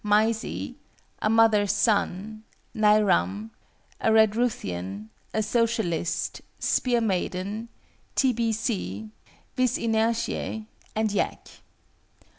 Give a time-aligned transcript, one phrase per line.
[0.03, 0.77] MYSIE,
[1.21, 3.51] A MOTHER'S SON, NAIRAM,
[3.99, 7.69] A REDRUTHIAN, A SOCIALIST, SPEAR MAIDEN,
[8.15, 8.33] T.
[8.33, 8.51] B.
[8.51, 9.11] C.,
[9.55, 11.49] VIS INERTIÆ, and YAK.